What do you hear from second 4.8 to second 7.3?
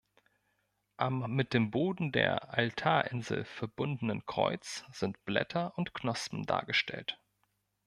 sind Blätter und Knospen dargestellt.